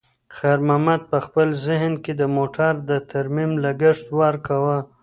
خیر 0.37 0.59
محمد 0.67 1.01
په 1.11 1.17
خپل 1.25 1.47
ذهن 1.67 1.93
کې 2.03 2.13
د 2.15 2.23
موټر 2.37 2.73
د 2.89 2.91
ترمیم 3.11 3.51
لګښت 3.63 4.05
ورکاوه. 4.19 4.77